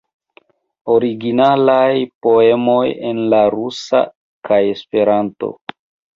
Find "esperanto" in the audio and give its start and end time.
4.73-5.55